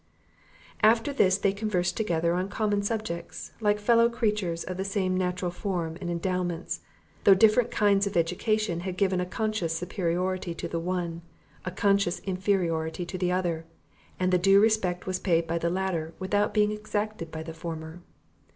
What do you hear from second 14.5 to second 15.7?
respect was paid by the